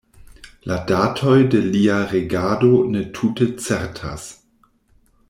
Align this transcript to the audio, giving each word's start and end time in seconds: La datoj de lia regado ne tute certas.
La 0.71 0.77
datoj 0.91 1.35
de 1.55 1.61
lia 1.75 1.99
regado 2.15 2.71
ne 2.97 3.07
tute 3.19 3.49
certas. 3.67 4.27